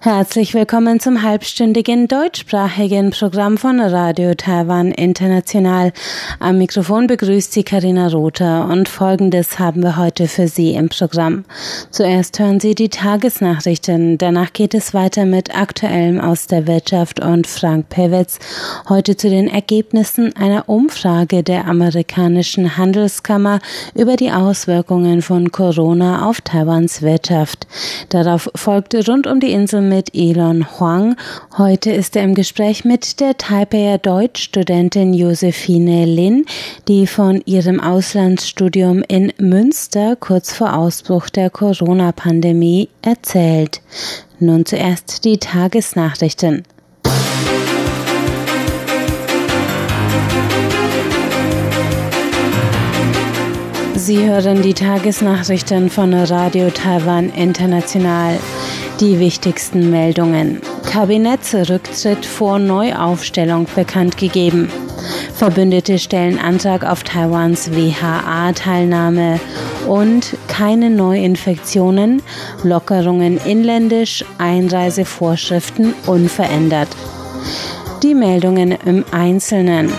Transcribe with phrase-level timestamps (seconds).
[0.00, 5.92] Herzlich willkommen zum halbstündigen deutschsprachigen Programm von Radio Taiwan International.
[6.38, 11.44] Am Mikrofon begrüßt Sie Karina Rother und Folgendes haben wir heute für Sie im Programm.
[11.90, 17.48] Zuerst hören Sie die Tagesnachrichten, danach geht es weiter mit Aktuellem aus der Wirtschaft und
[17.48, 18.38] Frank Pewitz
[18.88, 23.58] heute zu den Ergebnissen einer Umfrage der amerikanischen Handelskammer
[23.96, 27.66] über die Auswirkungen von Corona auf Taiwans Wirtschaft.
[28.10, 31.16] Darauf folgt rund um die Insel mit Elon Huang.
[31.56, 36.44] Heute ist er im Gespräch mit der Taipeier Deutschstudentin Josephine Lin,
[36.86, 43.80] die von ihrem Auslandsstudium in Münster kurz vor Ausbruch der Corona-Pandemie erzählt.
[44.38, 46.64] Nun zuerst die Tagesnachrichten.
[54.08, 58.38] Sie hören die Tagesnachrichten von Radio Taiwan International.
[59.00, 60.60] Die wichtigsten Meldungen.
[60.90, 64.72] Kabinettsrücktritt vor Neuaufstellung bekannt gegeben.
[65.34, 69.38] Verbündete stellen Antrag auf Taiwans WHA-Teilnahme
[69.86, 72.22] und keine Neuinfektionen,
[72.64, 76.88] Lockerungen inländisch, Einreisevorschriften unverändert.
[78.02, 79.92] Die Meldungen im Einzelnen.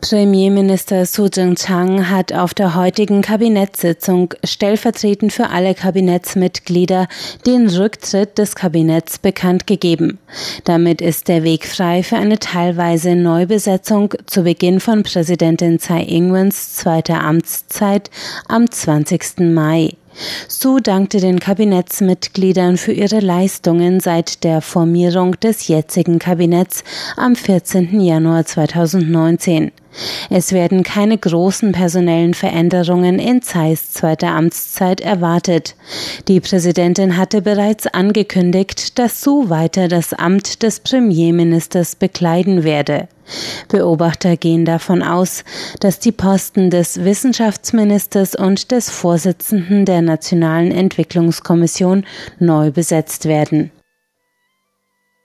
[0.00, 7.08] Premierminister Su Jing-chang hat auf der heutigen Kabinettssitzung stellvertretend für alle Kabinettsmitglieder
[7.46, 10.18] den Rücktritt des Kabinetts bekannt gegeben.
[10.64, 16.74] Damit ist der Weg frei für eine teilweise Neubesetzung zu Beginn von Präsidentin Tsai Ing-wens
[16.74, 18.10] zweiter Amtszeit
[18.46, 19.40] am 20.
[19.40, 19.94] Mai.
[20.48, 26.84] Su dankte den Kabinettsmitgliedern für ihre Leistungen seit der Formierung des jetzigen Kabinetts
[27.16, 28.00] am 14.
[28.00, 29.72] Januar 2019.
[30.30, 35.74] Es werden keine großen personellen Veränderungen in Zeiss zweiter Amtszeit erwartet.
[36.28, 43.08] Die Präsidentin hatte bereits angekündigt, dass Su weiter das Amt des Premierministers bekleiden werde.
[43.68, 45.44] Beobachter gehen davon aus,
[45.80, 52.04] dass die Posten des Wissenschaftsministers und des Vorsitzenden der Nationalen Entwicklungskommission
[52.38, 53.70] neu besetzt werden.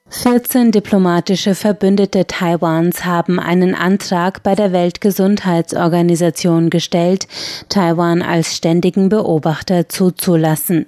[0.09, 7.27] 14 diplomatische Verbündete Taiwans haben einen Antrag bei der Weltgesundheitsorganisation gestellt,
[7.67, 10.85] Taiwan als ständigen Beobachter zuzulassen.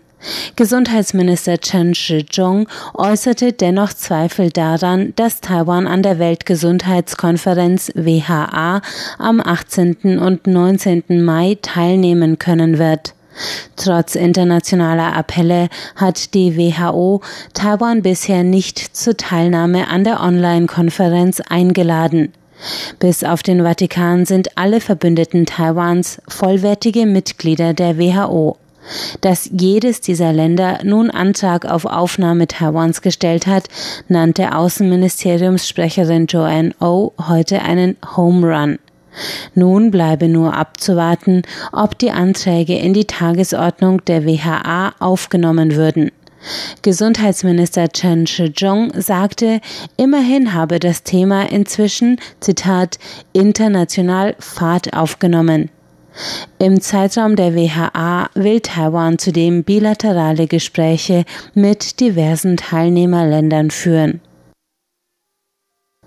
[0.56, 8.82] Gesundheitsminister Chen Shih-chung äußerte dennoch Zweifel daran, dass Taiwan an der Weltgesundheitskonferenz WHA
[9.18, 10.20] am 18.
[10.20, 11.24] und 19.
[11.24, 13.14] Mai teilnehmen können wird.
[13.76, 17.22] Trotz internationaler Appelle hat die WHO
[17.54, 22.32] Taiwan bisher nicht zur Teilnahme an der Online-Konferenz eingeladen.
[23.00, 28.58] Bis auf den Vatikan sind alle Verbündeten Taiwans vollwertige Mitglieder der WHO.
[29.22, 33.68] Dass jedes dieser Länder nun Antrag auf Aufnahme Taiwans gestellt hat,
[34.08, 38.80] nannte Außenministeriumssprecherin Joanne O oh heute einen Home Run.
[39.54, 46.12] Nun bleibe nur abzuwarten, ob die Anträge in die Tagesordnung der WHA aufgenommen würden.
[46.84, 49.62] Gesundheitsminister Chen Shih-chung sagte,
[49.98, 53.00] immerhin habe das Thema inzwischen, Zitat,
[53.34, 55.72] international Fahrt aufgenommen.
[56.60, 64.22] Im Zeitraum der WHA will Taiwan zudem bilaterale Gespräche mit diversen Teilnehmerländern führen.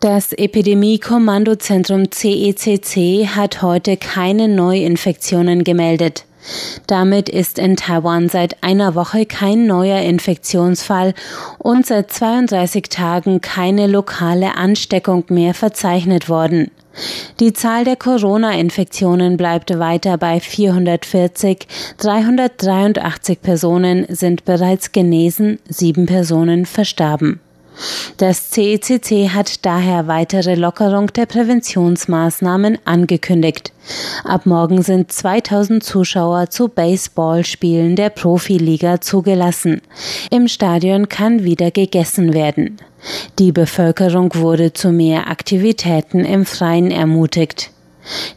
[0.01, 6.28] Das Epidemie-Kommandozentrum CECC hat heute keine Neuinfektionen gemeldet.
[6.87, 11.15] Damit ist in Taiwan seit einer Woche kein neuer Infektionsfall
[11.59, 16.71] und seit 32 Tagen keine lokale Ansteckung mehr verzeichnet worden.
[17.39, 21.67] Die Zahl der Corona-Infektionen bleibt weiter bei 440.
[21.99, 27.41] 383 Personen sind bereits genesen, sieben Personen verstarben.
[28.17, 33.73] Das CECC hat daher weitere Lockerung der Präventionsmaßnahmen angekündigt.
[34.25, 39.81] Ab morgen sind 2000 Zuschauer zu Baseballspielen der Profiliga zugelassen.
[40.31, 42.79] Im Stadion kann wieder gegessen werden.
[43.39, 47.71] Die Bevölkerung wurde zu mehr Aktivitäten im Freien ermutigt.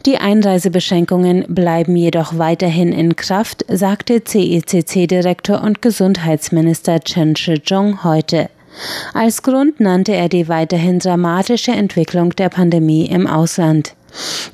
[0.06, 8.50] Die Einreisebeschränkungen bleiben jedoch weiterhin in Kraft, sagte CECC-Direktor und Gesundheitsminister Chen Shih-chung heute.
[9.12, 13.94] Als Grund nannte er die weiterhin dramatische Entwicklung der Pandemie im Ausland.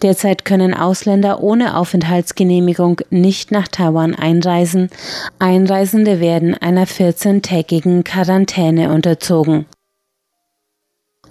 [0.03, 4.91] Derzeit können Ausländer ohne Aufenthaltsgenehmigung nicht nach Taiwan einreisen.
[5.38, 9.67] Einreisende werden einer 14-tägigen Quarantäne unterzogen.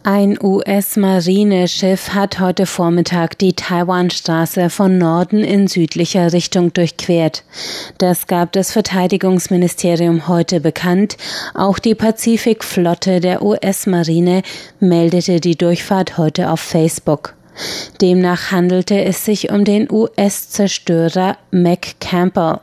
[0.09, 7.44] Ein US-Marineschiff hat heute Vormittag die Taiwanstraße von Norden in südlicher Richtung durchquert.
[7.98, 11.18] Das gab das Verteidigungsministerium heute bekannt.
[11.54, 14.44] Auch die Pazifikflotte der US-Marine
[14.80, 17.36] meldete die Durchfahrt heute auf Facebook.
[18.00, 22.62] Demnach handelte es sich um den US-Zerstörer McCampbell.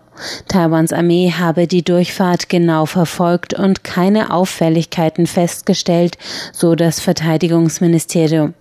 [0.49, 6.19] Taiwans Armee habe die Durchfahrt genau verfolgt und keine Auffälligkeiten festgestellt,
[6.53, 8.55] so das Verteidigungsministerium.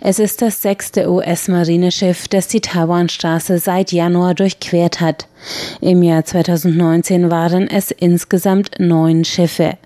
[0.00, 5.26] Es ist das sechste US-Marineschiff, das die Taiwanstraße seit Januar durchquert hat.
[5.80, 9.76] Im Jahr 2019 waren es insgesamt neun Schiffe.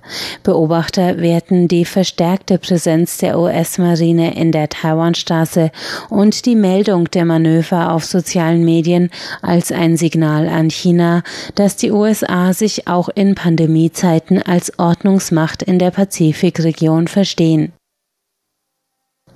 [0.42, 5.70] Beobachter werten die verstärkte Präsenz der US-Marine in der Taiwanstraße
[6.08, 9.10] und die Meldung der Manöver auf sozialen Medien
[9.42, 11.22] als ein Signal an China,
[11.54, 17.72] dass die USA sich auch in Pandemiezeiten als Ordnungsmacht in der Pazifikregion verstehen.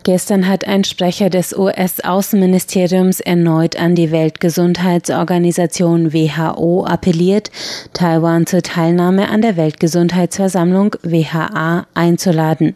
[0.05, 7.53] Gestern hat ein Sprecher des US-Außenministeriums erneut an die Weltgesundheitsorganisation WHO appelliert,
[7.93, 12.75] Taiwan zur Teilnahme an der Weltgesundheitsversammlung WHA einzuladen.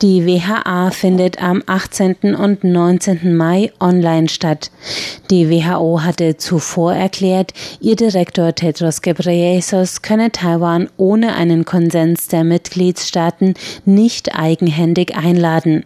[0.00, 2.34] Die WHA findet am 18.
[2.34, 3.36] und 19.
[3.36, 4.70] Mai online statt.
[5.30, 12.44] Die WHO hatte zuvor erklärt, ihr Direktor Tedros Ghebreyesus könne Taiwan ohne einen Konsens der
[12.44, 13.54] Mitgliedstaaten
[13.84, 15.84] nicht eigenhändig einladen.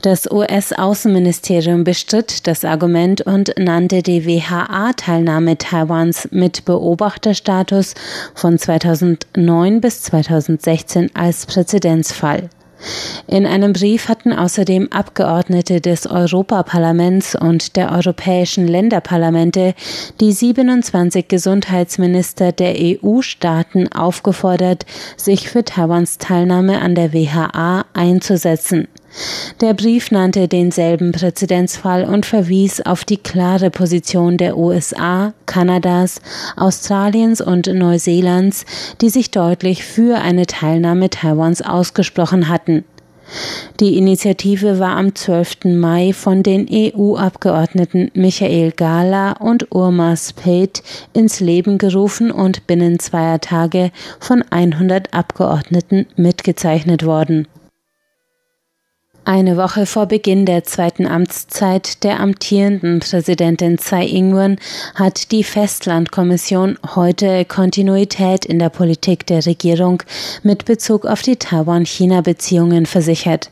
[0.00, 7.94] Das US-Außenministerium bestritt das Argument und nannte die WHA-Teilnahme Taiwans mit Beobachterstatus
[8.34, 12.48] von 2009 bis 2016 als Präzedenzfall.
[13.26, 19.74] In einem Brief hatten außerdem Abgeordnete des Europaparlaments und der europäischen Länderparlamente
[20.20, 24.86] die 27 Gesundheitsminister der EU-Staaten aufgefordert,
[25.16, 28.88] sich für Taiwans Teilnahme an der WHA einzusetzen.
[29.60, 36.20] Der Brief nannte denselben Präzedenzfall und verwies auf die klare Position der USA, Kanadas,
[36.56, 38.64] Australiens und Neuseelands,
[39.00, 42.84] die sich deutlich für eine Teilnahme Taiwans ausgesprochen hatten.
[43.80, 45.64] Die Initiative war am 12.
[45.64, 50.82] Mai von den EU-Abgeordneten Michael Gala und Urma Spate
[51.12, 57.46] ins Leben gerufen und binnen zweier Tage von 100 Abgeordneten mitgezeichnet worden.
[59.24, 64.56] Eine Woche vor Beginn der zweiten Amtszeit der amtierenden Präsidentin Tsai Ing-wen
[64.96, 70.02] hat die Festlandkommission heute Kontinuität in der Politik der Regierung
[70.42, 73.50] mit Bezug auf die Taiwan-China-Beziehungen versichert.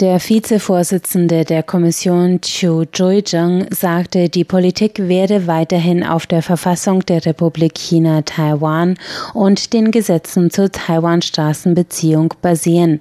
[0.00, 7.24] Der Vizevorsitzende der Kommission Chiu Zhuizheng sagte, die Politik werde weiterhin auf der Verfassung der
[7.24, 8.98] Republik China Taiwan
[9.34, 12.98] und den Gesetzen zur Taiwan-Straßenbeziehung basieren.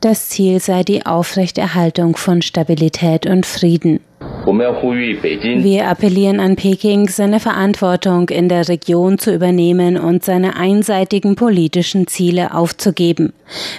[0.00, 3.98] Das Ziel sei die Aufrechterhaltung von Stabilität und Frieden.
[4.46, 12.06] Wir appellieren an Peking, seine Verantwortung in der Region zu übernehmen und seine einseitigen politischen
[12.06, 13.32] Ziele aufzugeben.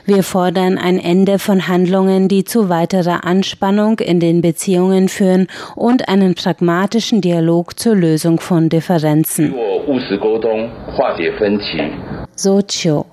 [0.05, 6.09] Wir fordern ein Ende von Handlungen, die zu weiterer Anspannung in den Beziehungen führen und
[6.09, 9.53] einen pragmatischen Dialog zur Lösung von Differenzen.
[12.35, 13.03] So Chiu.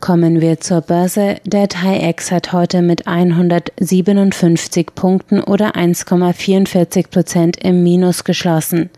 [0.00, 1.36] Kommen wir zur Börse.
[1.44, 8.88] Der TAIEX hat heute mit 157 Punkten oder 1,44 Prozent im Minus geschlossen.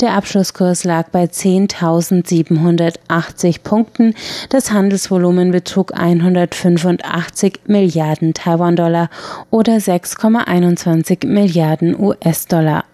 [0.00, 4.14] Der Abschlusskurs lag bei 10.780 Punkten.
[4.48, 9.10] Das Handelsvolumen betrug 185 Milliarden Taiwan-Dollar
[9.50, 12.84] oder 6,21 Milliarden US-Dollar.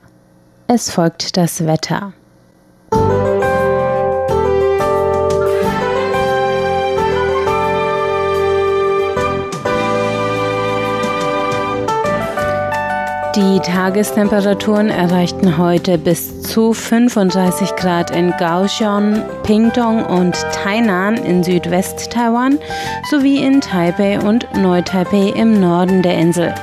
[0.69, 2.13] Es folgt das Wetter.
[13.37, 22.59] Die Tagestemperaturen erreichten heute bis zu 35 Grad in Kaohsiung, Pingtung und Tainan in Südwest-Taiwan
[23.11, 26.55] sowie in Taipei und Neu-Taipei im Norden der Insel.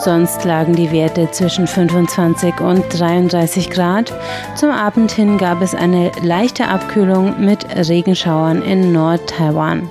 [0.00, 4.12] Sonst lagen die Werte zwischen 25 und 33 Grad.
[4.56, 9.88] Zum Abend hin gab es eine leichte Abkühlung mit Regenschauern in Nord-Taiwan.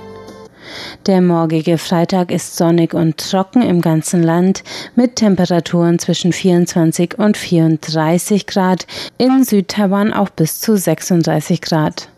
[1.08, 4.62] Der morgige Freitag ist sonnig und trocken im ganzen Land
[4.94, 8.86] mit Temperaturen zwischen 24 und 34 Grad,
[9.16, 12.10] in Südtaiwan auch bis zu 36 Grad.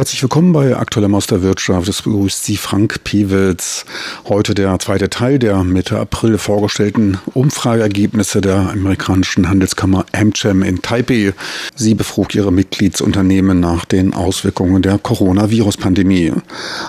[0.00, 1.86] Herzlich willkommen bei Aktuellem aus der Wirtschaft.
[1.86, 3.84] Es begrüßt Sie Frank Pewitz.
[4.26, 11.34] Heute der zweite Teil der Mitte April vorgestellten Umfrageergebnisse der amerikanischen Handelskammer AmCham in Taipei.
[11.74, 16.32] Sie befrug ihre Mitgliedsunternehmen nach den Auswirkungen der Coronavirus-Pandemie.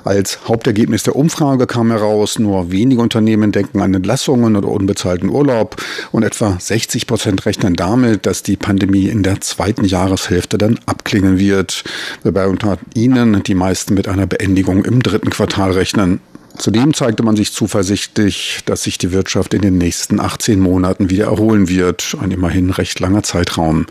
[0.05, 5.75] Als Hauptergebnis der Umfrage kam heraus, nur wenige Unternehmen denken an Entlassungen oder unbezahlten Urlaub
[6.13, 11.39] und etwa 60 Prozent rechnen damit, dass die Pandemie in der zweiten Jahreshälfte dann abklingen
[11.39, 11.83] wird.
[12.23, 16.19] Wobei unter ihnen die meisten mit einer Beendigung im dritten Quartal rechnen.
[16.57, 21.25] Zudem zeigte man sich zuversichtlich, dass sich die Wirtschaft in den nächsten 18 Monaten wieder
[21.25, 23.87] erholen wird, ein immerhin recht langer Zeitraum.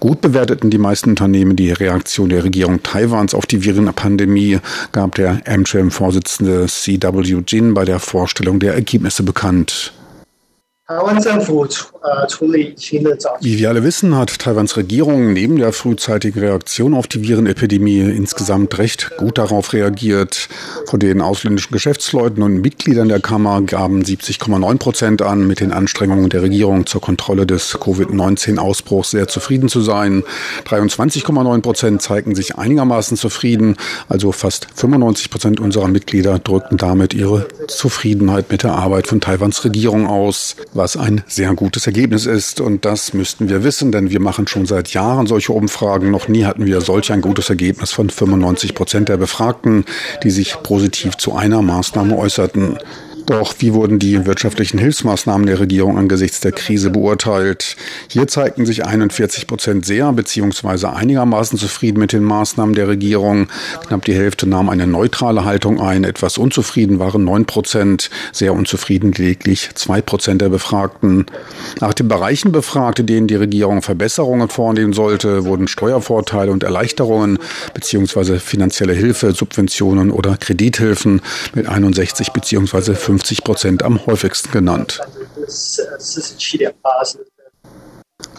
[0.00, 4.58] Gut bewerteten die meisten Unternehmen die Reaktion der Regierung Taiwans auf die Virenpandemie,
[4.90, 9.92] gab der AmCham-Vorsitzende CW Jin bei der Vorstellung der Ergebnisse bekannt.
[13.40, 18.76] Wie wir alle wissen, hat Taiwans Regierung neben der frühzeitigen Reaktion auf die Virenepidemie insgesamt
[18.78, 20.48] recht gut darauf reagiert.
[20.86, 26.28] Von den ausländischen Geschäftsleuten und Mitgliedern der Kammer gaben 70,9 Prozent an, mit den Anstrengungen
[26.28, 30.24] der Regierung zur Kontrolle des Covid-19-Ausbruchs sehr zufrieden zu sein.
[30.66, 33.76] 23,9 Prozent zeigten sich einigermaßen zufrieden,
[34.08, 39.64] also fast 95 Prozent unserer Mitglieder drückten damit ihre Zufriedenheit mit der Arbeit von Taiwans
[39.64, 42.60] Regierung aus was ein sehr gutes Ergebnis ist.
[42.62, 46.10] Und das müssten wir wissen, denn wir machen schon seit Jahren solche Umfragen.
[46.10, 49.84] Noch nie hatten wir solch ein gutes Ergebnis von 95 Prozent der Befragten,
[50.22, 52.78] die sich positiv zu einer Maßnahme äußerten.
[53.26, 57.76] Doch wie wurden die wirtschaftlichen Hilfsmaßnahmen der Regierung angesichts der Krise beurteilt?
[58.08, 60.86] Hier zeigten sich 41 Prozent sehr bzw.
[60.86, 63.48] einigermaßen zufrieden mit den Maßnahmen der Regierung.
[63.86, 66.04] Knapp die Hälfte nahm eine neutrale Haltung ein.
[66.04, 71.26] Etwas unzufrieden waren 9 Prozent, sehr unzufrieden lediglich 2 Prozent der Befragten.
[71.80, 77.38] Nach den Bereichen befragt, denen die Regierung Verbesserungen vornehmen sollte, wurden Steuervorteile und Erleichterungen
[77.74, 78.38] bzw.
[78.38, 81.20] finanzielle Hilfe, Subventionen oder Kredithilfen
[81.54, 82.94] mit 61 bzw.
[83.12, 84.98] 50 Prozent am häufigsten genannt.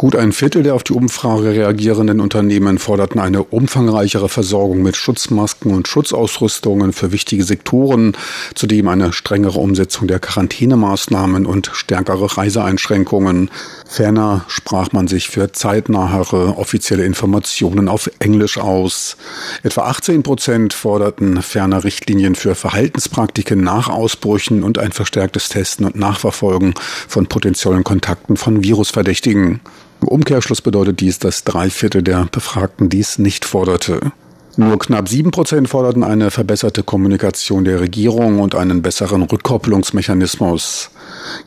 [0.04, 5.74] Gut ein Viertel der auf die Umfrage reagierenden Unternehmen forderten eine umfangreichere Versorgung mit Schutzmasken
[5.74, 8.18] und Schutzausrüstungen für wichtige Sektoren,
[8.54, 13.50] zudem eine strengere Umsetzung der Quarantänemaßnahmen und stärkere Reiseeinschränkungen.
[13.88, 19.16] Ferner sprach man sich für zeitnahere offizielle Informationen auf Englisch aus.
[19.62, 25.96] Etwa 18 Prozent forderten ferner Richtlinien für Verhaltenspraktiken nach Ausbrüchen und ein verstärktes Testen und
[25.96, 26.74] Nachverfolgen
[27.08, 29.62] von potenziellen Kontakten von Virusverdächtigen.
[30.04, 34.12] Im Umkehrschluss bedeutet dies, dass drei Viertel der Befragten dies nicht forderte.
[34.58, 40.92] Nur knapp sieben Prozent forderten eine verbesserte Kommunikation der Regierung und einen besseren Rückkopplungsmechanismus.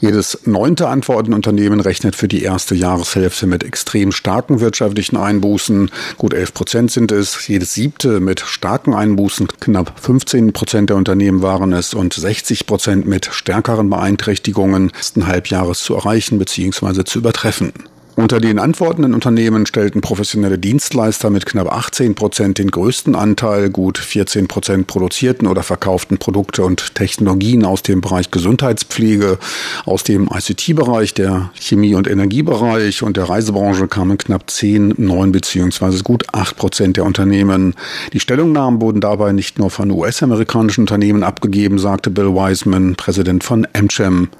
[0.00, 5.90] Jedes neunte Antwortenunternehmen rechnet für die erste Jahreshälfte mit extrem starken wirtschaftlichen Einbußen.
[6.16, 7.46] Gut elf Prozent sind es.
[7.46, 9.48] Jedes siebte mit starken Einbußen.
[9.60, 15.80] Knapp 15 Prozent der Unternehmen waren es und 60 Prozent mit stärkeren Beeinträchtigungen ersten Halbjahres
[15.80, 17.04] zu erreichen bzw.
[17.04, 17.72] zu übertreffen.
[18.18, 23.68] Unter den antwortenden Unternehmen stellten professionelle Dienstleister mit knapp 18 Prozent den größten Anteil.
[23.68, 29.38] Gut 14 Prozent produzierten oder verkauften Produkte und Technologien aus dem Bereich Gesundheitspflege,
[29.84, 36.02] aus dem ICT-Bereich, der Chemie- und Energiebereich und der Reisebranche kamen knapp 10, 9 bzw.
[36.02, 37.74] gut 8 Prozent der Unternehmen.
[38.14, 43.66] Die Stellungnahmen wurden dabei nicht nur von US-amerikanischen Unternehmen abgegeben, sagte Bill Wiseman, Präsident von
[43.74, 44.30] AmCham.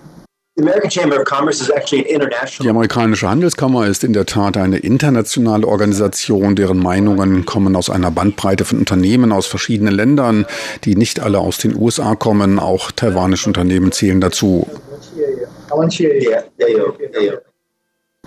[0.59, 0.65] Die
[2.71, 8.65] amerikanische Handelskammer ist in der Tat eine internationale Organisation, deren Meinungen kommen aus einer Bandbreite
[8.65, 10.47] von Unternehmen aus verschiedenen Ländern,
[10.85, 12.59] die nicht alle aus den USA kommen.
[12.59, 14.67] Auch taiwanische Unternehmen zählen dazu.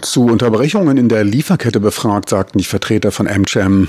[0.02, 3.88] Zu Unterbrechungen in der Lieferkette befragt, sagten die Vertreter von AmCham.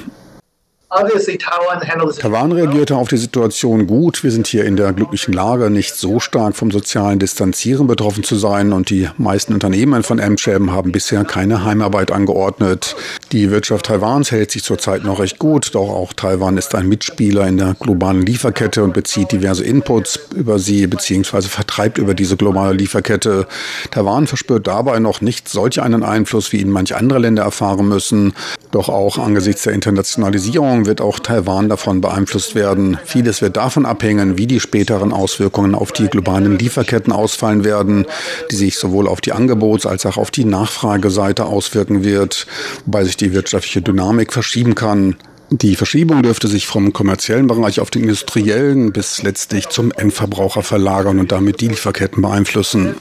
[2.19, 4.25] Taiwan reagierte auf die Situation gut.
[4.25, 8.35] Wir sind hier in der glücklichen Lage, nicht so stark vom sozialen Distanzieren betroffen zu
[8.35, 12.97] sein und die meisten Unternehmen von AmCham haben bisher keine Heimarbeit angeordnet.
[13.31, 17.47] Die Wirtschaft Taiwans hält sich zurzeit noch recht gut, doch auch Taiwan ist ein Mitspieler
[17.47, 21.43] in der globalen Lieferkette und bezieht diverse Inputs über sie bzw.
[21.43, 23.47] vertreibt über diese globale Lieferkette.
[23.93, 28.33] Taiwan verspürt dabei noch nicht solch einen Einfluss, wie ihn manche andere Länder erfahren müssen.
[28.73, 32.99] Doch auch angesichts der Internationalisierung Entwicklung wird auch Taiwan davon beeinflusst werden.
[33.05, 38.07] Vieles wird davon abhängen, wie die späteren Auswirkungen auf die globalen Lieferketten ausfallen werden,
[38.51, 42.47] die sich sowohl auf die Angebots- als auch auf die Nachfrageseite auswirken wird,
[42.87, 45.17] wobei sich die wirtschaftliche Dynamik verschieben kann.
[45.51, 51.19] Die Verschiebung dürfte sich vom kommerziellen Bereich auf den industriellen bis letztlich zum Endverbraucher verlagern
[51.19, 52.95] und damit die Lieferketten beeinflussen.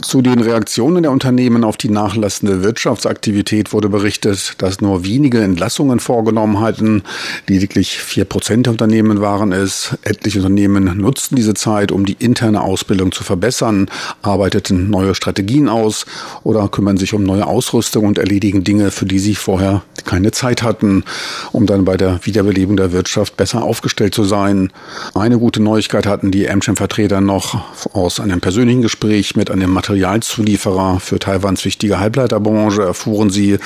[0.00, 5.98] Zu den Reaktionen der Unternehmen auf die nachlassende Wirtschaftsaktivität wurde berichtet, dass nur wenige Entlassungen
[5.98, 7.02] vorgenommen hatten.
[7.48, 9.98] Lediglich vier Prozent der Unternehmen waren es.
[10.02, 13.90] Etliche Unternehmen nutzten diese Zeit, um die interne Ausbildung zu verbessern,
[14.22, 16.06] arbeiteten neue Strategien aus
[16.44, 20.62] oder kümmern sich um neue Ausrüstung und erledigen Dinge, für die sie vorher keine Zeit
[20.62, 21.02] hatten,
[21.50, 24.72] um dann bei der Wiederbelebung der Wirtschaft besser aufgestellt zu sein.
[25.14, 31.18] Eine gute Neuigkeit hatten die Amcham-Vertreter noch aus einem persönlichen Gespräch mit einem Materialzulieferer für
[31.18, 33.56] Taiwans wichtige Halbleiterbranche erfuhren sie,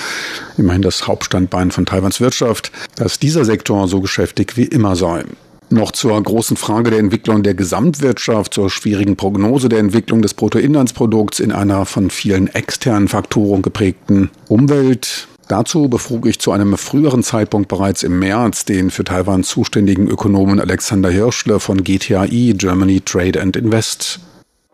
[0.56, 5.24] immerhin das Hauptstandbein von Taiwans Wirtschaft, dass dieser Sektor so geschäftig wie immer sei.
[5.68, 11.40] Noch zur großen Frage der Entwicklung der Gesamtwirtschaft, zur schwierigen Prognose der Entwicklung des Bruttoinlandsprodukts
[11.40, 15.26] in einer von vielen externen Faktoren geprägten Umwelt.
[15.48, 20.60] Dazu befrug ich zu einem früheren Zeitpunkt bereits im März den für Taiwan zuständigen Ökonomen
[20.60, 24.20] Alexander Hirschle von GTAI, Germany Trade and Invest.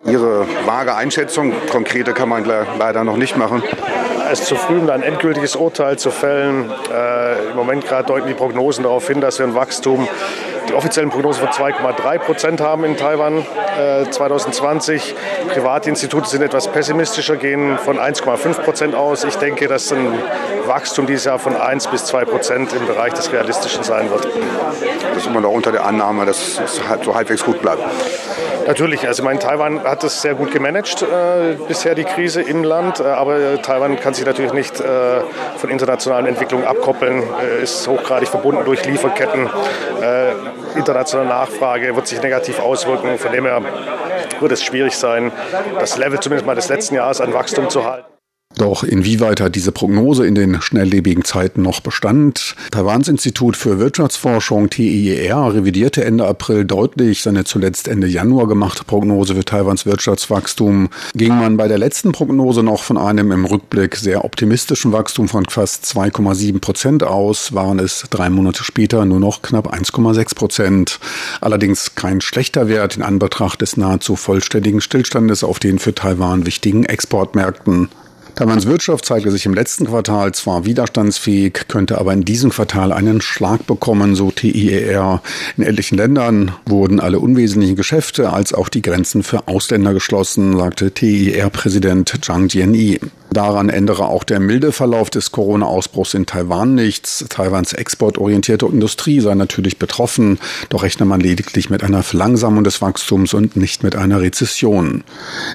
[0.04, 3.62] Ihre vage Einschätzung, konkrete kann man leider noch nicht machen.
[4.30, 6.70] Es ist zu früh, um ein endgültiges Urteil zu fällen.
[6.92, 10.06] Äh, Im Moment gerade deuten die Prognosen darauf hin, dass wir ein Wachstum
[10.68, 13.38] die offiziellen Prognosen von 2,3 Prozent haben in Taiwan
[13.78, 15.14] äh, 2020.
[15.48, 19.24] Privatinstitute sind etwas pessimistischer, gehen von 1,5 Prozent aus.
[19.24, 20.12] Ich denke, dass ein
[20.68, 24.24] Wachstum dieses Jahr von 1 bis 2 Prozent im Bereich des Realistischen sein wird.
[24.24, 27.82] Das ist immer noch unter der Annahme, dass es so halbwegs gut bleibt.
[28.68, 33.00] Natürlich, also mein Taiwan hat es sehr gut gemanagt äh, bisher die Krise im Land,
[33.00, 35.20] äh, aber Taiwan kann sich natürlich nicht äh,
[35.56, 39.48] von internationalen Entwicklungen abkoppeln, äh, ist hochgradig verbunden durch Lieferketten.
[40.02, 40.32] Äh,
[40.76, 43.62] internationale Nachfrage wird sich negativ auswirken, von dem her
[44.38, 45.32] wird es schwierig sein,
[45.80, 48.17] das Level zumindest mal des letzten Jahres an Wachstum zu halten.
[48.58, 52.56] Doch inwieweit hat diese Prognose in den schnelllebigen Zeiten noch Bestand?
[52.72, 59.36] Taiwans Institut für Wirtschaftsforschung TIER revidierte Ende April deutlich seine zuletzt Ende Januar gemachte Prognose
[59.36, 60.88] für Taiwans Wirtschaftswachstum.
[61.14, 65.44] Ging man bei der letzten Prognose noch von einem im Rückblick sehr optimistischen Wachstum von
[65.44, 71.00] fast 2,7 Prozent aus, waren es drei Monate später nur noch knapp 1,6 Prozent.
[71.40, 76.84] Allerdings kein schlechter Wert in Anbetracht des nahezu vollständigen Stillstandes auf den für Taiwan wichtigen
[76.84, 77.88] Exportmärkten.
[78.38, 83.20] Taiwans Wirtschaft zeigte sich im letzten Quartal zwar widerstandsfähig, könnte aber in diesem Quartal einen
[83.20, 85.20] Schlag bekommen, so TIER.
[85.56, 90.92] In etlichen Ländern wurden alle unwesentlichen Geschäfte als auch die Grenzen für Ausländer geschlossen, sagte
[90.92, 93.00] TIER-Präsident Zhang Jianyi.
[93.30, 97.24] Daran ändere auch der milde Verlauf des Corona-Ausbruchs in Taiwan nichts.
[97.28, 100.38] Taiwans exportorientierte Industrie sei natürlich betroffen,
[100.70, 105.04] doch rechne man lediglich mit einer Verlangsamung des Wachstums und nicht mit einer Rezession.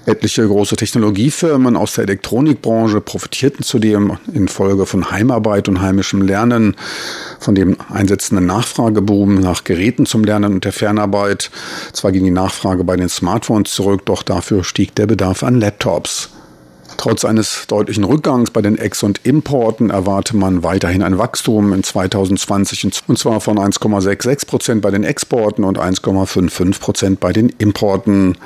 [0.05, 6.75] Etliche große Technologiefirmen aus der Elektronikbranche profitierten zudem infolge von Heimarbeit und heimischem Lernen,
[7.39, 11.49] von dem einsetzenden Nachfrageboom nach Geräten zum Lernen und der Fernarbeit.
[11.91, 16.29] Zwar ging die Nachfrage bei den Smartphones zurück, doch dafür stieg der Bedarf an Laptops.
[16.97, 21.84] Trotz eines deutlichen Rückgangs bei den Ex- und Importen erwarte man weiterhin ein Wachstum in
[21.84, 28.38] 2020 und zwar von 1,66 Prozent bei den Exporten und 1,55 Prozent bei den Importen.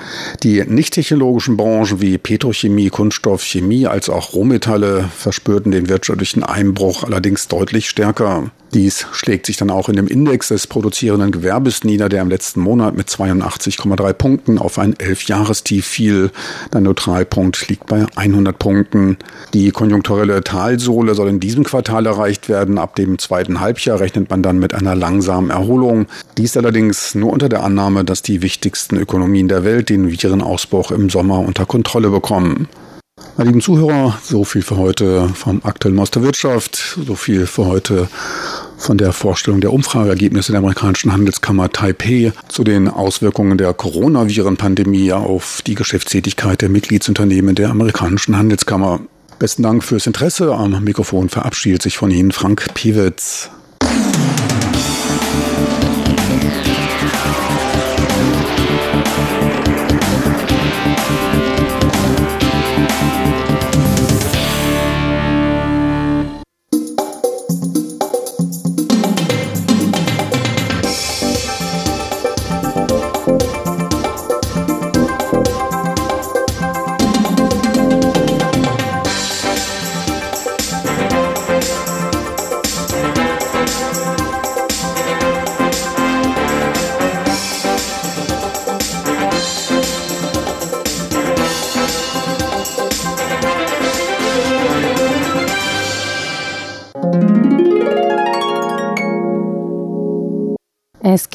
[0.43, 7.47] Die nicht-technologischen Branchen wie Petrochemie, Kunststoff, Chemie als auch Rohmetalle verspürten den wirtschaftlichen Einbruch allerdings
[7.47, 8.51] deutlich stärker.
[8.73, 12.59] Dies schlägt sich dann auch in dem Index des produzierenden Gewerbes nieder, der im letzten
[12.59, 16.31] Monat mit 82,3 Punkten auf ein Elfjahrestief fiel.
[16.73, 19.17] Der Neutralpunkt liegt bei 100 Punkten.
[19.53, 22.77] Die konjunkturelle Talsohle soll in diesem Quartal erreicht werden.
[22.77, 26.07] Ab dem zweiten Halbjahr rechnet man dann mit einer langsamen Erholung.
[26.37, 31.09] Dies allerdings nur unter der Annahme, dass die wichtigsten Ökonomien der Welt den Virenausbruch im
[31.09, 32.67] Sommer unter Kontrolle bekommen.
[33.37, 37.67] Meine lieben Zuhörer, so viel für heute vom aktuellen Maus der Wirtschaft, so viel für
[37.67, 38.09] heute
[38.79, 45.61] von der Vorstellung der Umfrageergebnisse der amerikanischen Handelskammer Taipei zu den Auswirkungen der Coronaviren-Pandemie auf
[45.67, 49.01] die Geschäftstätigkeit der Mitgliedsunternehmen der amerikanischen Handelskammer.
[49.37, 50.55] Besten Dank fürs Interesse.
[50.55, 53.51] Am Mikrofon verabschiedet sich von Ihnen Frank Piewitz.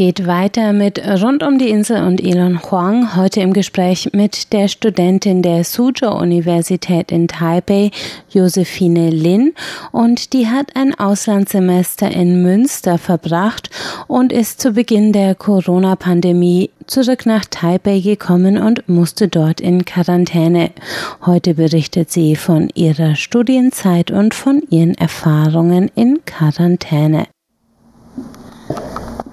[0.02, 4.66] Geht weiter mit Rund um die Insel und Elon Huang, heute im Gespräch mit der
[4.66, 7.92] Studentin der Suzhou-Universität in Taipei,
[8.28, 9.54] Josephine Lin,
[9.92, 13.70] und die hat ein Auslandssemester in Münster verbracht
[14.08, 20.72] und ist zu Beginn der Corona-Pandemie zurück nach Taipei gekommen und musste dort in Quarantäne.
[21.24, 27.28] Heute berichtet sie von ihrer Studienzeit und von ihren Erfahrungen in Quarantäne.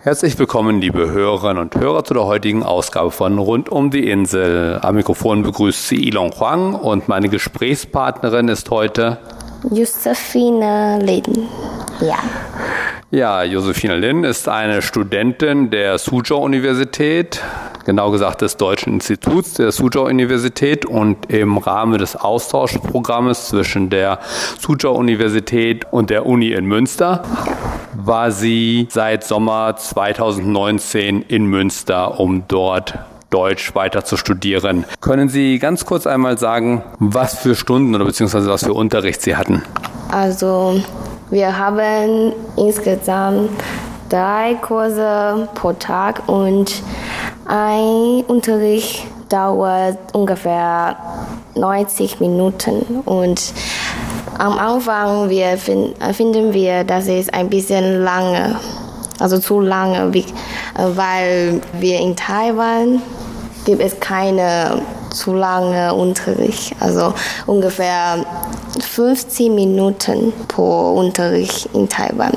[0.02, 4.80] Herzlich willkommen, liebe Hörerinnen und Hörer, zu der heutigen Ausgabe von Rund um die Insel.
[4.82, 9.18] Am Mikrofon begrüßt sie Ilon Huang und meine Gesprächspartnerin ist heute
[9.70, 11.50] Josephine Lin.
[12.00, 12.18] Ja.
[13.12, 17.42] Ja, Josephine Lin ist eine Studentin der Suzhou-Universität,
[17.84, 24.20] genau gesagt des Deutschen Instituts der Suzhou-Universität und im Rahmen des Austauschprogrammes zwischen der
[24.60, 27.24] Suzhou-Universität und der Uni in Münster
[27.96, 32.94] war sie seit Sommer 2019 in Münster, um dort
[33.32, 34.86] Deutsch weiter zu studieren.
[35.02, 39.36] Können Sie ganz kurz einmal sagen, was für Stunden oder beziehungsweise was für Unterricht Sie
[39.36, 39.64] hatten?
[40.12, 40.82] Also
[41.30, 43.52] wir haben insgesamt
[44.10, 46.72] drei Kurse pro Tag und
[47.48, 50.96] ein Unterricht dauert ungefähr
[51.56, 53.02] 90 Minuten.
[53.06, 53.54] Und
[54.38, 58.56] am Anfang wir find, finden wir, das ist ein bisschen lange,
[59.20, 60.12] also zu lange,
[60.76, 63.02] weil wir in Taiwan
[63.66, 67.14] gibt es keine zu lange Unterricht, also
[67.46, 68.26] ungefähr
[69.00, 72.34] 15 Minuten pro Unterricht in Taiwan.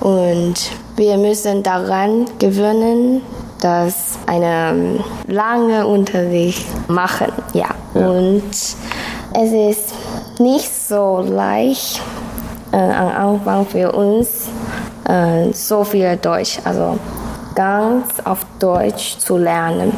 [0.00, 0.54] Und
[0.96, 3.22] wir müssen daran gewöhnen,
[3.60, 7.68] dass eine lange Unterricht machen, ja.
[7.94, 8.08] ja.
[8.08, 9.94] Und es ist
[10.40, 12.02] nicht so leicht
[12.72, 14.48] äh, am Anfang für uns
[15.08, 16.98] äh, so viel Deutsch, also
[17.54, 19.92] ganz auf Deutsch zu lernen.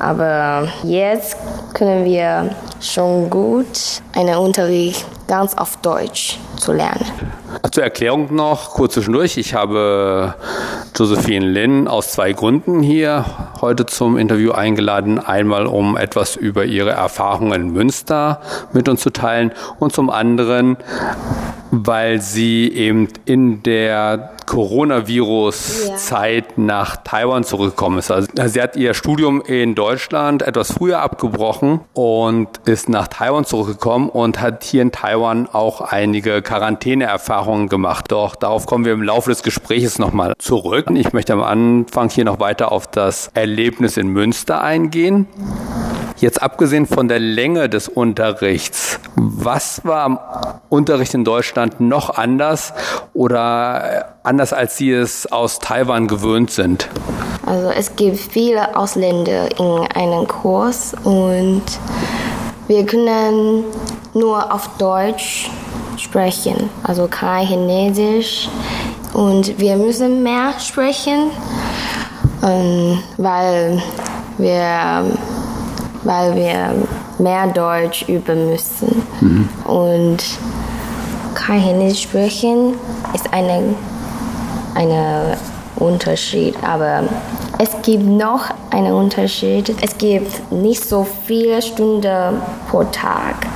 [0.00, 1.36] Aber jetzt
[1.74, 7.04] können wir schon gut einen Unterricht ganz auf Deutsch zu lernen.
[7.70, 9.36] Zur Erklärung noch kurz zwischendurch.
[9.36, 10.34] Ich habe
[10.96, 13.24] Josephine Lin aus zwei Gründen hier
[13.60, 15.20] heute zum Interview eingeladen.
[15.20, 18.40] Einmal, um etwas über ihre Erfahrungen in Münster
[18.72, 20.76] mit uns zu teilen und zum anderen,
[21.70, 28.10] weil sie eben in der Coronavirus-Zeit nach Taiwan zurückgekommen ist.
[28.10, 34.08] Also sie hat ihr Studium in Deutschland etwas früher abgebrochen und ist nach Taiwan zurückgekommen
[34.08, 38.06] und hat hier in Taiwan auch einige Quarantäneerfahrungen gemacht.
[38.08, 40.86] Doch darauf kommen wir im Laufe des Gesprächs nochmal zurück.
[40.94, 45.26] Ich möchte am Anfang hier noch weiter auf das Erlebnis in Münster eingehen.
[46.16, 50.18] Jetzt abgesehen von der Länge des Unterrichts, was war am
[50.68, 52.72] Unterricht in Deutschland noch anders
[53.14, 56.88] oder anders, als Sie es aus Taiwan gewöhnt sind?
[57.46, 61.62] Also es gibt viele Ausländer in einem Kurs und
[62.66, 63.64] wir können
[64.18, 65.50] nur auf Deutsch
[65.96, 68.48] sprechen, also kein Chinesisch.
[69.14, 71.30] Und wir müssen mehr sprechen,
[72.42, 73.82] ähm, weil
[74.36, 75.16] wir
[76.04, 76.74] weil wir
[77.18, 79.02] mehr Deutsch üben müssen.
[79.20, 79.48] Mhm.
[79.64, 80.24] Und
[81.34, 82.74] kein Chinesisch sprechen
[83.14, 83.74] ist ein
[84.74, 85.36] eine
[85.76, 87.02] Unterschied, aber
[87.58, 89.74] es gibt noch einen Unterschied.
[89.80, 93.46] Es gibt nicht so viele Stunden pro Tag.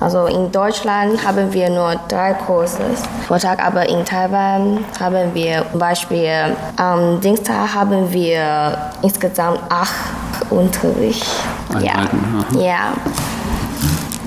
[0.00, 2.78] Also in Deutschland haben wir nur drei Kurse
[3.26, 10.50] pro Tag, aber in Taiwan haben wir zum Beispiel am Dienstag haben wir insgesamt acht
[10.50, 11.26] Unterricht.
[11.74, 12.46] Einheiten.
[12.54, 12.60] Ja.
[12.60, 12.92] ja.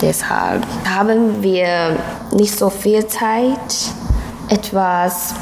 [0.02, 1.96] Deshalb haben wir
[2.32, 3.94] nicht so viel Zeit,
[4.50, 5.36] etwas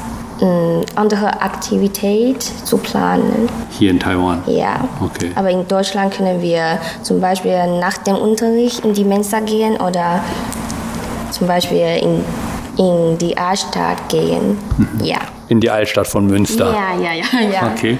[0.94, 3.48] andere Aktivität zu planen.
[3.70, 4.42] Hier in Taiwan?
[4.46, 4.88] Ja.
[5.00, 5.30] Okay.
[5.34, 10.22] Aber in Deutschland können wir zum Beispiel nach dem Unterricht in die Mensa gehen oder
[11.30, 12.24] zum Beispiel in,
[12.76, 14.58] in die Altstadt gehen.
[14.76, 15.04] Mhm.
[15.04, 15.18] Ja.
[15.48, 16.72] In die Altstadt von Münster?
[16.72, 17.50] Ja, ja, ja.
[17.52, 17.72] ja.
[17.72, 17.98] Okay.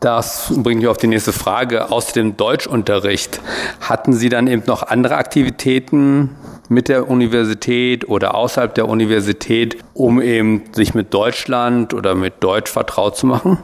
[0.00, 1.92] Das bringt mich auf die nächste Frage.
[1.92, 3.40] Aus dem Deutschunterricht
[3.80, 6.30] hatten Sie dann eben noch andere Aktivitäten
[6.68, 12.70] mit der Universität oder außerhalb der Universität, um eben sich mit Deutschland oder mit Deutsch
[12.70, 13.58] vertraut zu machen?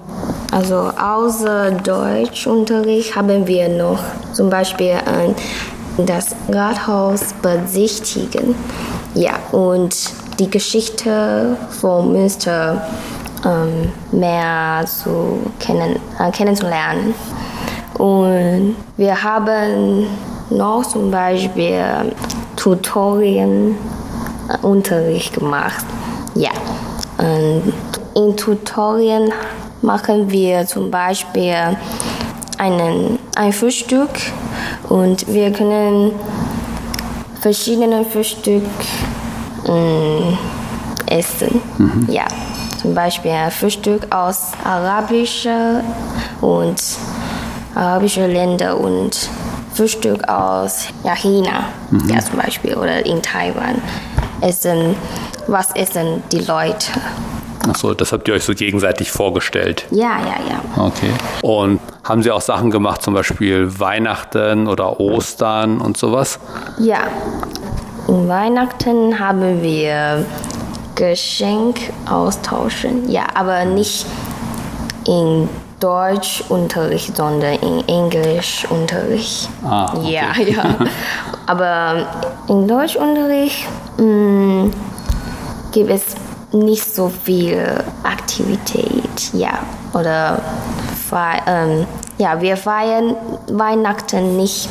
[0.52, 4.00] Also außer Deutschunterricht haben wir noch
[4.32, 4.98] zum Beispiel
[5.98, 8.54] das Rathaus besichtigen.
[9.14, 9.94] Ja, und
[10.38, 12.87] die Geschichte von Münster
[13.44, 17.14] ähm, mehr zu kennen, äh, kennenzulernen.
[17.94, 20.06] Und wir haben
[20.50, 21.82] noch zum Beispiel
[22.59, 25.85] Tutorienunterricht gemacht.
[26.35, 26.51] Ja,
[27.18, 27.73] und
[28.14, 29.33] in Tutorien
[29.81, 31.55] machen wir zum Beispiel
[32.59, 34.11] einen, ein Frühstück
[34.88, 36.11] und wir können
[37.40, 38.64] verschiedene Frühstück
[39.66, 41.62] äh, essen.
[41.79, 42.09] Mhm.
[42.11, 42.27] Ja,
[42.83, 45.85] zum Beispiel ein Frühstück aus arabischen
[46.40, 46.83] und
[47.75, 49.31] arabischen Ländern und
[49.78, 52.10] Frühstück aus ja, China, mhm.
[52.10, 53.80] ja, zum Beispiel, oder in Taiwan.
[54.40, 54.96] Essen,
[55.46, 56.90] was essen die Leute?
[57.68, 59.86] Achso, das habt ihr euch so gegenseitig vorgestellt.
[59.92, 60.84] Ja, ja, ja.
[60.84, 61.12] Okay.
[61.42, 66.40] Und haben Sie auch Sachen gemacht, zum Beispiel Weihnachten oder Ostern und sowas?
[66.80, 67.02] Ja.
[68.08, 70.26] In Weihnachten haben wir
[70.96, 71.78] Geschenk
[72.10, 73.08] austauschen.
[73.08, 74.06] Ja, aber nicht
[75.06, 75.48] in
[75.80, 79.48] Deutschunterricht, sondern in Englischunterricht.
[79.64, 80.12] Ah, okay.
[80.12, 80.76] Ja, ja.
[81.46, 82.06] Aber
[82.48, 83.66] in Deutschunterricht
[83.98, 84.72] mh, mm,
[85.72, 86.02] gibt es
[86.52, 89.58] nicht so viel Aktivität, ja.
[89.94, 90.40] Oder
[91.46, 91.86] ähm,
[92.18, 93.14] ja, wir feiern
[93.50, 94.68] Weihnachten nicht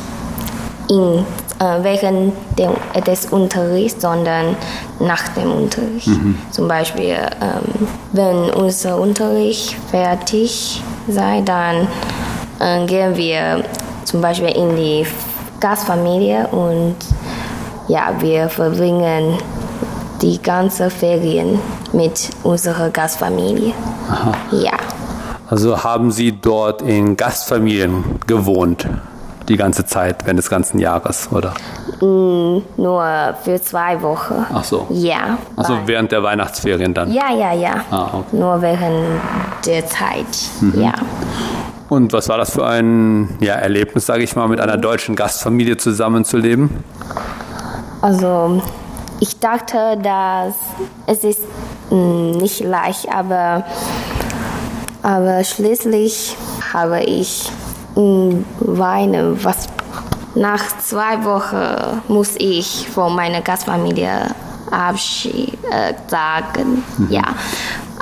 [0.88, 1.24] in,
[1.58, 2.72] äh, während dem,
[3.06, 4.56] des Unterrichts, sondern
[5.00, 6.06] nach dem Unterricht.
[6.06, 6.38] Mhm.
[6.50, 11.88] Zum Beispiel, ähm, wenn unser Unterricht fertig sei, dann
[12.58, 13.64] äh, gehen wir
[14.04, 15.06] zum Beispiel in die
[15.60, 16.96] Gastfamilie und
[17.88, 19.38] ja, wir verbringen
[20.22, 21.60] die ganze Ferien
[21.92, 23.72] mit unserer Gastfamilie.
[24.08, 24.32] Aha.
[24.52, 24.72] Ja.
[25.48, 28.86] Also haben Sie dort in Gastfamilien gewohnt?
[29.48, 31.54] Die ganze Zeit, während des ganzen Jahres, oder?
[32.00, 34.46] Mm, nur für zwei Wochen.
[34.52, 34.86] Ach so.
[34.90, 35.38] Ja.
[35.56, 37.12] Also während der Weihnachtsferien dann?
[37.12, 37.84] Ja, ja, ja.
[37.90, 38.36] Ah, okay.
[38.36, 39.20] Nur während
[39.66, 40.26] der Zeit,
[40.60, 40.80] mhm.
[40.80, 40.92] ja.
[41.88, 45.78] Und was war das für ein ja, Erlebnis, sage ich mal, mit einer deutschen Gastfamilie
[45.78, 46.84] zusammenzuleben?
[48.02, 48.62] Also
[49.20, 50.54] ich dachte, dass
[51.06, 51.40] es ist
[51.90, 53.64] mm, nicht leicht, aber,
[55.02, 56.36] aber schließlich
[56.72, 57.50] habe ich
[57.96, 59.42] mm, weinen.
[59.42, 59.66] Was
[60.38, 64.26] nach zwei Wochen muss ich von meiner Gastfamilie
[64.70, 66.84] Abschied äh, sagen.
[66.98, 67.10] Mhm.
[67.10, 67.24] Ja,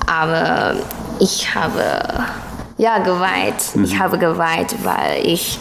[0.06, 0.74] aber
[1.18, 2.24] ich habe
[2.78, 3.74] ja geweint.
[3.74, 3.84] Mhm.
[3.84, 5.58] Ich habe geweint, weil ich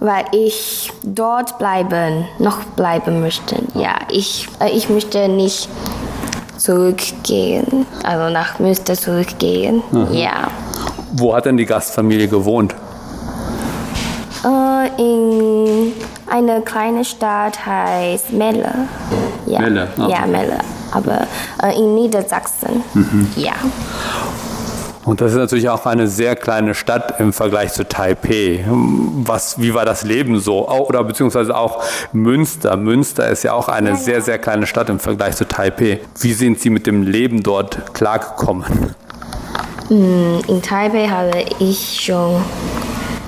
[0.00, 3.56] weil ich dort bleiben, noch bleiben möchte.
[3.74, 5.68] Ja, ich, äh, ich möchte nicht
[6.56, 9.82] zurückgehen, also nach Münster zurückgehen.
[9.92, 10.12] Mhm.
[10.12, 10.50] Ja.
[11.12, 12.74] Wo hat denn die Gastfamilie gewohnt?
[14.98, 15.92] In
[16.30, 18.72] einer kleinen Stadt heißt Melle.
[19.46, 19.60] Ja.
[19.60, 19.88] Melle?
[19.98, 20.08] Oh.
[20.08, 20.58] Ja, Melle.
[20.92, 21.26] Aber
[21.62, 22.82] äh, in Niedersachsen.
[22.94, 23.28] Mhm.
[23.36, 23.54] Ja.
[25.04, 28.64] Und das ist natürlich auch eine sehr kleine Stadt im Vergleich zu Taipei.
[28.68, 30.68] Was, wie war das Leben so?
[30.68, 32.76] Oder beziehungsweise auch Münster.
[32.76, 36.00] Münster ist ja auch eine ja, sehr, sehr kleine Stadt im Vergleich zu Taipei.
[36.20, 38.94] Wie sind Sie mit dem Leben dort klargekommen?
[39.88, 42.40] Mm, in Taipei habe ich schon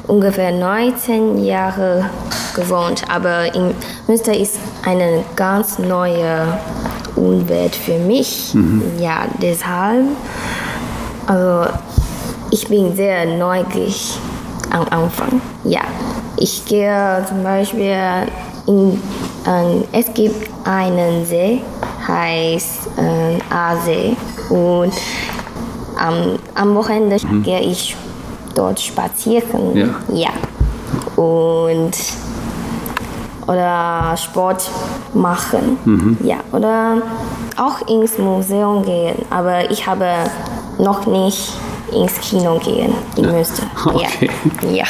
[0.06, 2.10] ungefähr 19 Jahre
[2.54, 3.74] gewohnt, aber in
[4.06, 6.58] Münster ist eine ganz neue
[7.16, 8.54] Umwelt für mich.
[8.54, 8.82] Mhm.
[8.98, 10.06] Ja, deshalb
[11.26, 11.72] also
[12.50, 14.18] ich bin sehr neugierig
[14.70, 15.40] am Anfang.
[15.64, 15.82] Ja,
[16.36, 17.96] ich gehe zum Beispiel
[18.66, 19.00] in,
[19.46, 21.62] äh, es gibt einen See,
[22.06, 24.16] heißt äh, Aasee
[24.50, 24.92] und
[25.98, 27.42] am, am Wochenende mhm.
[27.42, 27.96] gehe ich
[28.54, 29.76] dort spazieren.
[29.76, 29.88] Ja.
[30.12, 31.22] ja.
[31.22, 31.96] Und
[33.46, 34.70] oder Sport
[35.12, 35.78] machen.
[35.84, 36.16] Mhm.
[36.22, 37.02] Ja, oder
[37.56, 39.16] auch ins Museum gehen.
[39.30, 40.06] Aber ich habe
[40.78, 41.52] noch nicht
[41.92, 42.92] ins Kino gehen.
[43.16, 43.32] Die ja.
[43.32, 43.62] müsste.
[43.84, 44.30] Okay.
[44.62, 44.70] Ja.
[44.70, 44.84] ja.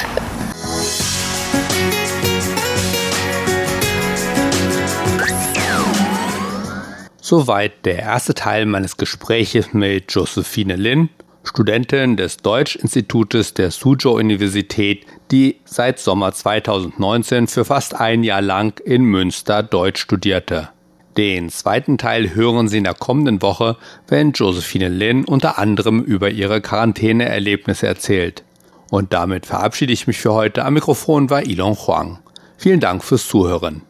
[7.20, 11.08] Soweit der erste Teil meines Gespräches mit Josephine Lin,
[11.44, 18.80] Studentin des Deutschinstitutes der Suzhou Universität, die seit Sommer 2019 für fast ein Jahr lang
[18.84, 20.70] in Münster Deutsch studierte.
[21.16, 23.76] Den zweiten Teil hören Sie in der kommenden Woche,
[24.08, 28.42] wenn Josephine Lin unter anderem über ihre Quarantäneerlebnisse erzählt.
[28.90, 30.64] Und damit verabschiede ich mich für heute.
[30.64, 32.18] Am Mikrofon war Ilon Huang.
[32.56, 33.82] Vielen Dank fürs Zuhören.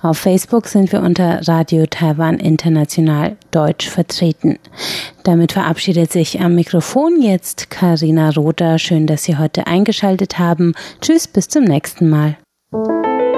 [0.00, 4.58] Auf Facebook sind wir unter Radio Taiwan International Deutsch vertreten.
[5.24, 8.78] Damit verabschiedet sich am Mikrofon jetzt Karina Rother.
[8.78, 10.74] Schön, dass Sie heute eingeschaltet haben.
[11.00, 12.14] Tschüss, bis zum nächsten Mal.
[12.14, 13.33] Mal.